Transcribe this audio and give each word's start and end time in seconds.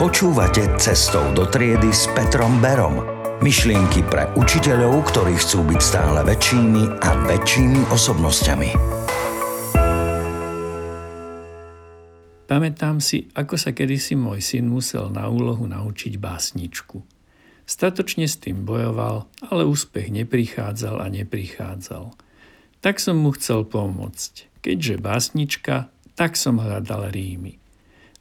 Počúvate 0.00 0.80
Cestou 0.80 1.28
do 1.36 1.44
triedy 1.44 1.92
s 1.92 2.08
Petrom 2.16 2.56
Berom. 2.56 3.04
Myšlienky 3.44 4.00
pre 4.08 4.32
učiteľov, 4.32 5.04
ktorí 5.12 5.36
chcú 5.36 5.60
byť 5.68 5.76
stále 5.76 6.24
väčšími 6.24 7.04
a 7.04 7.10
väčšími 7.28 7.84
osobnosťami. 7.92 8.70
Pamätám 12.48 13.04
si, 13.04 13.28
ako 13.36 13.60
sa 13.60 13.76
kedysi 13.76 14.16
môj 14.16 14.40
syn 14.40 14.72
musel 14.72 15.12
na 15.12 15.28
úlohu 15.28 15.68
naučiť 15.68 16.16
básničku. 16.16 17.04
Statočne 17.68 18.24
s 18.24 18.40
tým 18.40 18.64
bojoval, 18.64 19.28
ale 19.52 19.68
úspech 19.68 20.08
neprichádzal 20.08 20.96
a 20.96 21.12
neprichádzal. 21.12 22.16
Tak 22.80 23.04
som 23.04 23.20
mu 23.20 23.36
chcel 23.36 23.68
pomôcť. 23.68 24.64
Keďže 24.64 24.96
básnička, 24.96 25.92
tak 26.16 26.40
som 26.40 26.56
hľadal 26.56 27.12
rímy. 27.12 27.59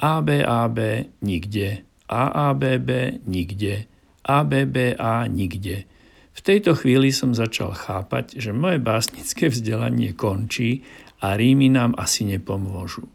ABAB 0.00 1.12
nikde, 1.20 1.84
AABB 2.08 3.20
nikde, 3.28 3.84
ABBA 4.24 5.28
nikde. 5.28 5.84
V 6.32 6.40
tejto 6.40 6.72
chvíli 6.72 7.12
som 7.12 7.36
začal 7.36 7.76
chápať, 7.76 8.40
že 8.40 8.56
moje 8.56 8.80
básnické 8.80 9.52
vzdelanie 9.52 10.16
končí 10.16 10.88
a 11.20 11.36
rímy 11.36 11.68
nám 11.68 11.92
asi 12.00 12.24
nepomôžu. 12.24 13.12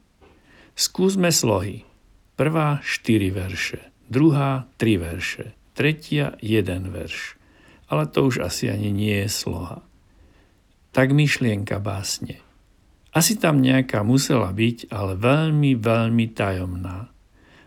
Skúsme 0.77 1.33
slohy. 1.33 1.89
Prvá 2.37 2.85
4 2.85 3.33
verše, 3.33 3.81
druhá 4.05 4.69
3 4.77 5.01
verše, 5.01 5.57
tretia 5.73 6.37
1 6.37 6.93
verš. 6.93 7.33
Ale 7.89 8.05
to 8.05 8.29
už 8.29 8.45
asi 8.45 8.69
ani 8.69 8.93
nie 8.93 9.25
je 9.25 9.29
sloha. 9.33 9.81
Tak 10.93 11.09
myšlienka 11.17 11.81
básne. 11.81 12.44
Asi 13.15 13.39
tam 13.39 13.63
nejaká 13.63 14.03
musela 14.03 14.51
byť, 14.51 14.91
ale 14.91 15.15
veľmi, 15.15 15.79
veľmi 15.79 16.25
tajomná. 16.35 17.07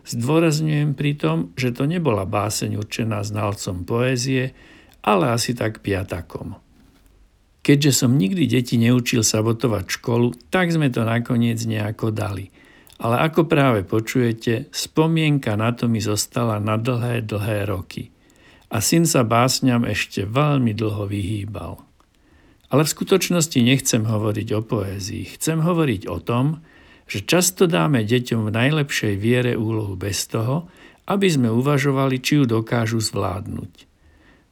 Zdôrazňujem 0.05 0.93
pritom, 0.93 1.57
že 1.57 1.73
to 1.73 1.89
nebola 1.89 2.29
báseň 2.29 2.77
určená 2.77 3.25
znalcom 3.25 3.89
poézie, 3.89 4.53
ale 5.01 5.33
asi 5.33 5.57
tak 5.57 5.81
piatakom. 5.81 6.61
Keďže 7.65 8.05
som 8.05 8.17
nikdy 8.17 8.45
deti 8.45 8.77
neučil 8.77 9.25
sabotovať 9.25 9.85
školu, 9.89 10.53
tak 10.53 10.69
sme 10.69 10.93
to 10.93 11.05
nakoniec 11.05 11.61
nejako 11.65 12.13
dali. 12.13 12.53
Ale 13.01 13.17
ako 13.25 13.49
práve 13.49 13.89
počujete, 13.89 14.69
spomienka 14.69 15.57
na 15.57 15.73
to 15.73 15.89
mi 15.89 16.05
zostala 16.05 16.61
na 16.61 16.77
dlhé, 16.77 17.25
dlhé 17.25 17.73
roky. 17.73 18.13
A 18.69 18.85
syn 18.85 19.09
sa 19.09 19.25
básňam 19.25 19.89
ešte 19.89 20.29
veľmi 20.29 20.77
dlho 20.77 21.09
vyhýbal. 21.09 21.88
Ale 22.69 22.85
v 22.85 22.93
skutočnosti 22.93 23.59
nechcem 23.65 24.05
hovoriť 24.05 24.49
o 24.53 24.61
poézii. 24.61 25.25
Chcem 25.41 25.65
hovoriť 25.65 26.05
o 26.09 26.21
tom, 26.21 26.61
že 27.09 27.25
často 27.25 27.65
dáme 27.65 28.05
deťom 28.05 28.49
v 28.49 28.55
najlepšej 28.55 29.15
viere 29.17 29.57
úlohu 29.57 29.97
bez 29.97 30.29
toho, 30.29 30.69
aby 31.09 31.25
sme 31.33 31.49
uvažovali, 31.49 32.21
či 32.21 32.37
ju 32.37 32.45
dokážu 32.45 33.01
zvládnuť. 33.01 33.89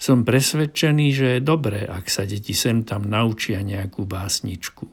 Som 0.01 0.25
presvedčený, 0.25 1.07
že 1.13 1.27
je 1.37 1.41
dobré, 1.45 1.85
ak 1.85 2.09
sa 2.09 2.25
deti 2.25 2.57
sem 2.57 2.85
tam 2.85 3.05
naučia 3.05 3.61
nejakú 3.61 4.09
básničku. 4.09 4.89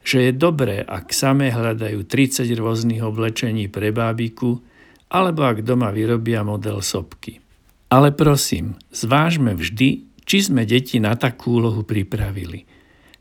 Že 0.00 0.18
je 0.28 0.32
dobré, 0.32 0.80
ak 0.80 1.12
samé 1.12 1.52
hľadajú 1.52 2.08
30 2.08 2.48
rôznych 2.56 3.04
oblečení 3.04 3.68
pre 3.68 3.92
bábiku, 3.92 4.64
alebo 5.12 5.44
ak 5.44 5.60
doma 5.60 5.92
vyrobia 5.92 6.40
model 6.40 6.80
sopky. 6.80 7.44
Ale 7.90 8.14
prosím, 8.14 8.78
zvážme 8.94 9.52
vždy, 9.58 10.09
či 10.30 10.46
sme 10.46 10.62
deti 10.62 11.02
na 11.02 11.18
takú 11.18 11.58
úlohu 11.58 11.82
pripravili. 11.82 12.62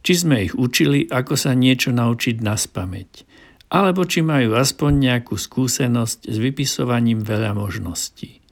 Či 0.05 0.13
sme 0.13 0.45
ich 0.45 0.53
učili, 0.53 1.09
ako 1.09 1.33
sa 1.33 1.57
niečo 1.57 1.89
naučiť 1.89 2.37
na 2.45 2.53
spameť. 2.53 3.25
Alebo 3.73 4.05
či 4.05 4.21
majú 4.21 4.53
aspoň 4.53 5.09
nejakú 5.09 5.33
skúsenosť 5.33 6.29
s 6.29 6.37
vypisovaním 6.37 7.25
veľa 7.25 7.57
možností. 7.57 8.45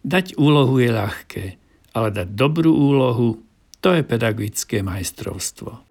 Dať 0.00 0.40
úlohu 0.40 0.80
je 0.80 0.88
ľahké, 0.88 1.44
ale 1.92 2.08
dať 2.16 2.32
dobrú 2.32 2.72
úlohu, 2.72 3.44
to 3.84 3.92
je 3.92 4.00
pedagogické 4.00 4.80
majstrovstvo. 4.80 5.84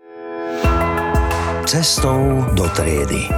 Cestou 1.70 2.50
do 2.58 2.66
triedy. 2.74 3.30